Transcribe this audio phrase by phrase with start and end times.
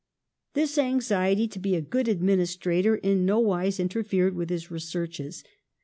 [0.55, 5.43] This anxiety to be a good administrator in no wise interfered with his researches.